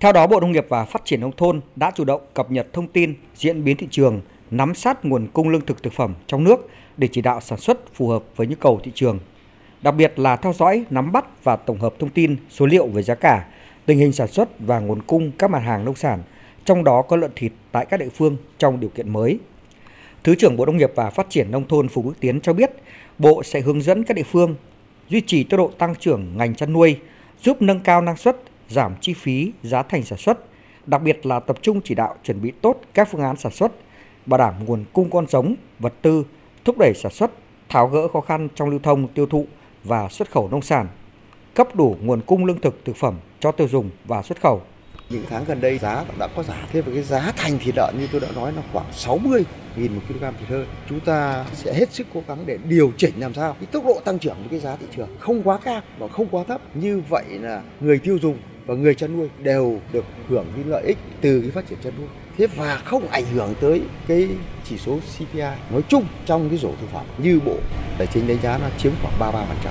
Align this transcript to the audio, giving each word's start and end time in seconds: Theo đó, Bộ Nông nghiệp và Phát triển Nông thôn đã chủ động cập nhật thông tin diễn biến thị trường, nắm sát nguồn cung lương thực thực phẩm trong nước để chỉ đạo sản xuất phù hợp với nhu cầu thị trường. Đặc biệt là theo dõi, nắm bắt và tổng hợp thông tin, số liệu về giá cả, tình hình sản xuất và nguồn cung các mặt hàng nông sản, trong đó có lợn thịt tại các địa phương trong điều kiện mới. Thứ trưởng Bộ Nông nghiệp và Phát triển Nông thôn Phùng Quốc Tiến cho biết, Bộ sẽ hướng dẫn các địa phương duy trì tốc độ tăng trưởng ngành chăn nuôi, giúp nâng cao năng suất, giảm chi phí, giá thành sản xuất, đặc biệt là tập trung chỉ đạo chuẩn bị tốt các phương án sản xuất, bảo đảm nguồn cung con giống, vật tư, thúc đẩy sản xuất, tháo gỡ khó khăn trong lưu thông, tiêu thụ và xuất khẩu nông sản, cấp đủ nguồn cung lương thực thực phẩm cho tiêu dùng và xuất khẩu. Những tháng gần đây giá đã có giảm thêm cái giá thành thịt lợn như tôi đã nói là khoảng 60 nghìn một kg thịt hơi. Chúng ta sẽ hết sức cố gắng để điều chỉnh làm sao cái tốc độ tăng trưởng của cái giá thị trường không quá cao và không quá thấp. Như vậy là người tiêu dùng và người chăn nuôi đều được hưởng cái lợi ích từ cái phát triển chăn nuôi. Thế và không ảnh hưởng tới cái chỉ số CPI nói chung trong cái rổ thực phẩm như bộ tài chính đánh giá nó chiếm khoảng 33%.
Theo 0.00 0.12
đó, 0.12 0.26
Bộ 0.26 0.40
Nông 0.40 0.52
nghiệp 0.52 0.66
và 0.68 0.84
Phát 0.84 1.04
triển 1.04 1.20
Nông 1.20 1.32
thôn 1.36 1.60
đã 1.76 1.90
chủ 1.94 2.04
động 2.04 2.20
cập 2.34 2.50
nhật 2.50 2.66
thông 2.72 2.86
tin 2.88 3.14
diễn 3.34 3.64
biến 3.64 3.76
thị 3.76 3.86
trường, 3.90 4.20
nắm 4.50 4.74
sát 4.74 5.04
nguồn 5.04 5.26
cung 5.32 5.48
lương 5.48 5.66
thực 5.66 5.82
thực 5.82 5.92
phẩm 5.92 6.14
trong 6.26 6.44
nước 6.44 6.68
để 6.96 7.08
chỉ 7.12 7.20
đạo 7.20 7.40
sản 7.40 7.58
xuất 7.58 7.94
phù 7.94 8.08
hợp 8.08 8.24
với 8.36 8.46
nhu 8.46 8.54
cầu 8.60 8.80
thị 8.84 8.92
trường. 8.94 9.18
Đặc 9.82 9.94
biệt 9.94 10.18
là 10.18 10.36
theo 10.36 10.52
dõi, 10.52 10.84
nắm 10.90 11.12
bắt 11.12 11.44
và 11.44 11.56
tổng 11.56 11.78
hợp 11.78 11.94
thông 11.98 12.10
tin, 12.10 12.36
số 12.50 12.66
liệu 12.66 12.86
về 12.86 13.02
giá 13.02 13.14
cả, 13.14 13.46
tình 13.86 13.98
hình 13.98 14.12
sản 14.12 14.28
xuất 14.28 14.48
và 14.58 14.78
nguồn 14.78 15.02
cung 15.02 15.30
các 15.38 15.50
mặt 15.50 15.58
hàng 15.58 15.84
nông 15.84 15.94
sản, 15.94 16.22
trong 16.64 16.84
đó 16.84 17.02
có 17.02 17.16
lợn 17.16 17.30
thịt 17.36 17.52
tại 17.72 17.86
các 17.86 18.00
địa 18.00 18.08
phương 18.14 18.36
trong 18.58 18.80
điều 18.80 18.90
kiện 18.90 19.12
mới. 19.12 19.38
Thứ 20.24 20.34
trưởng 20.34 20.56
Bộ 20.56 20.66
Nông 20.66 20.76
nghiệp 20.76 20.92
và 20.94 21.10
Phát 21.10 21.26
triển 21.30 21.50
Nông 21.50 21.68
thôn 21.68 21.88
Phùng 21.88 22.06
Quốc 22.06 22.14
Tiến 22.20 22.40
cho 22.40 22.52
biết, 22.52 22.70
Bộ 23.18 23.42
sẽ 23.42 23.60
hướng 23.60 23.82
dẫn 23.82 24.04
các 24.04 24.14
địa 24.14 24.22
phương 24.22 24.54
duy 25.08 25.20
trì 25.20 25.44
tốc 25.44 25.58
độ 25.58 25.70
tăng 25.78 25.94
trưởng 25.94 26.36
ngành 26.36 26.54
chăn 26.54 26.72
nuôi, 26.72 26.96
giúp 27.42 27.62
nâng 27.62 27.80
cao 27.80 28.02
năng 28.02 28.16
suất, 28.16 28.36
giảm 28.68 28.94
chi 29.00 29.14
phí, 29.14 29.52
giá 29.62 29.82
thành 29.82 30.02
sản 30.02 30.18
xuất, 30.18 30.38
đặc 30.86 31.02
biệt 31.02 31.26
là 31.26 31.40
tập 31.40 31.56
trung 31.62 31.80
chỉ 31.84 31.94
đạo 31.94 32.16
chuẩn 32.24 32.42
bị 32.42 32.52
tốt 32.62 32.80
các 32.94 33.08
phương 33.10 33.20
án 33.20 33.36
sản 33.36 33.52
xuất, 33.52 33.72
bảo 34.26 34.38
đảm 34.38 34.54
nguồn 34.66 34.84
cung 34.92 35.10
con 35.10 35.26
giống, 35.26 35.54
vật 35.78 35.92
tư, 36.02 36.24
thúc 36.64 36.78
đẩy 36.78 36.92
sản 36.94 37.12
xuất, 37.12 37.30
tháo 37.68 37.88
gỡ 37.88 38.08
khó 38.08 38.20
khăn 38.20 38.48
trong 38.54 38.68
lưu 38.68 38.80
thông, 38.82 39.08
tiêu 39.08 39.26
thụ 39.26 39.46
và 39.84 40.08
xuất 40.08 40.30
khẩu 40.30 40.48
nông 40.48 40.62
sản, 40.62 40.86
cấp 41.54 41.74
đủ 41.74 41.96
nguồn 42.02 42.20
cung 42.20 42.44
lương 42.44 42.60
thực 42.60 42.84
thực 42.84 42.96
phẩm 42.96 43.14
cho 43.40 43.52
tiêu 43.52 43.68
dùng 43.68 43.90
và 44.04 44.22
xuất 44.22 44.40
khẩu. 44.40 44.62
Những 45.10 45.24
tháng 45.30 45.44
gần 45.44 45.60
đây 45.60 45.78
giá 45.78 46.04
đã 46.18 46.28
có 46.36 46.42
giảm 46.42 46.58
thêm 46.72 46.84
cái 46.94 47.02
giá 47.02 47.32
thành 47.36 47.58
thịt 47.58 47.74
lợn 47.76 47.94
như 47.98 48.08
tôi 48.12 48.20
đã 48.20 48.28
nói 48.34 48.52
là 48.52 48.62
khoảng 48.72 48.92
60 48.92 49.44
nghìn 49.76 49.94
một 49.94 50.00
kg 50.08 50.20
thịt 50.20 50.48
hơi. 50.48 50.66
Chúng 50.88 51.00
ta 51.00 51.44
sẽ 51.54 51.74
hết 51.74 51.92
sức 51.92 52.06
cố 52.14 52.22
gắng 52.28 52.38
để 52.46 52.58
điều 52.68 52.92
chỉnh 52.96 53.12
làm 53.16 53.34
sao 53.34 53.52
cái 53.52 53.66
tốc 53.66 53.84
độ 53.86 54.00
tăng 54.04 54.18
trưởng 54.18 54.36
của 54.42 54.48
cái 54.50 54.58
giá 54.58 54.76
thị 54.76 54.86
trường 54.96 55.08
không 55.18 55.42
quá 55.42 55.58
cao 55.64 55.80
và 55.98 56.08
không 56.08 56.26
quá 56.30 56.44
thấp. 56.44 56.60
Như 56.74 57.02
vậy 57.08 57.24
là 57.28 57.62
người 57.80 57.98
tiêu 57.98 58.18
dùng 58.22 58.38
và 58.66 58.74
người 58.74 58.94
chăn 58.94 59.16
nuôi 59.16 59.28
đều 59.42 59.80
được 59.92 60.04
hưởng 60.28 60.46
cái 60.54 60.64
lợi 60.64 60.82
ích 60.86 60.98
từ 61.20 61.40
cái 61.40 61.50
phát 61.50 61.68
triển 61.68 61.78
chăn 61.84 61.92
nuôi. 61.98 62.08
Thế 62.38 62.46
và 62.46 62.76
không 62.76 63.08
ảnh 63.08 63.24
hưởng 63.34 63.54
tới 63.60 63.82
cái 64.08 64.28
chỉ 64.64 64.78
số 64.78 64.98
CPI 65.16 65.40
nói 65.70 65.82
chung 65.88 66.04
trong 66.26 66.48
cái 66.48 66.58
rổ 66.58 66.68
thực 66.68 66.90
phẩm 66.92 67.04
như 67.18 67.40
bộ 67.44 67.56
tài 67.98 68.06
chính 68.06 68.28
đánh 68.28 68.38
giá 68.42 68.58
nó 68.58 68.66
chiếm 68.78 68.92
khoảng 69.02 69.32
33%. 69.32 69.70